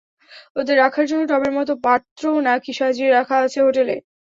ওদের 0.55 0.75
রাখার 0.77 1.05
জন্য 1.09 1.23
টবের 1.27 1.53
মতো 1.57 1.73
পাত্রও 1.85 2.37
নাকি 2.47 2.71
সাজিয়ে 2.79 3.09
রাখা 3.09 3.35
আছে 3.45 3.59
হোটেলে। 3.65 3.95